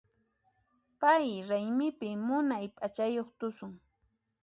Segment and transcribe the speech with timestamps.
[1.01, 3.73] Pay raymipi munay p'achayuq tusun.